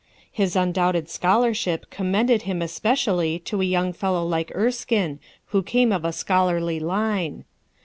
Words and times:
His 0.31 0.55
undoubted 0.55 1.11
scholarship 1.11 1.91
commended 1.91 2.41
him 2.41 2.61
espe 2.61 2.93
cially 2.93 3.43
to 3.43 3.61
a 3.61 3.65
young 3.65 3.93
fellow 3.93 4.25
like 4.25 4.49
Erskinc 4.55 5.19
who 5.49 5.61
came 5.61 5.91
of 5.91 6.03
a 6.03 6.11
scholarly 6.11 6.79
line. 6.79 7.45